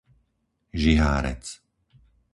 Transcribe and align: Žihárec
Žihárec 0.81 1.45